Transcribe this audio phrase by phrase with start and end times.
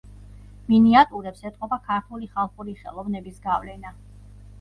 [0.69, 3.93] მინიატიურებს ეტყობა ქართული ხალხური ხელოვნების გავლენა.